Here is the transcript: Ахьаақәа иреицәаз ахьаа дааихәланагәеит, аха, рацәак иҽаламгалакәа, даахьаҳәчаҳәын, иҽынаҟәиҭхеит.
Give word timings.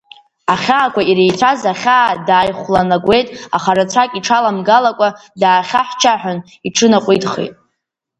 Ахьаақәа 0.53 1.01
иреицәаз 1.09 1.61
ахьаа 1.71 2.11
дааихәланагәеит, 2.27 3.27
аха, 3.55 3.71
рацәак 3.77 4.09
иҽаламгалакәа, 4.19 5.09
даахьаҳәчаҳәын, 5.39 6.39
иҽынаҟәиҭхеит. 6.67 7.53